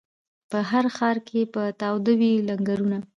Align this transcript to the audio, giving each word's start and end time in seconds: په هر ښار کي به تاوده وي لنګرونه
په 0.49 0.59
هر 0.69 0.85
ښار 0.95 1.17
کي 1.27 1.41
به 1.53 1.63
تاوده 1.81 2.13
وي 2.19 2.31
لنګرونه 2.47 2.97